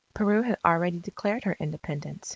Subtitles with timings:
[0.15, 2.29] Peru had already declared her Independence.